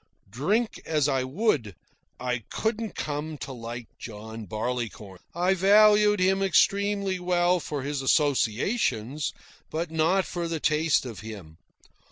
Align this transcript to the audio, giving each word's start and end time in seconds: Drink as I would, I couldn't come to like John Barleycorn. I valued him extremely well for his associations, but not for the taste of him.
Drink 0.31 0.81
as 0.83 1.07
I 1.07 1.23
would, 1.23 1.75
I 2.19 2.39
couldn't 2.49 2.95
come 2.95 3.37
to 3.37 3.51
like 3.51 3.85
John 3.99 4.47
Barleycorn. 4.47 5.19
I 5.35 5.53
valued 5.53 6.19
him 6.19 6.41
extremely 6.41 7.19
well 7.19 7.59
for 7.59 7.83
his 7.83 8.01
associations, 8.01 9.31
but 9.69 9.91
not 9.91 10.25
for 10.25 10.47
the 10.47 10.59
taste 10.59 11.05
of 11.05 11.19
him. 11.19 11.59